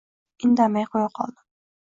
[0.47, 1.39] Indamay qo‘ya qoldim.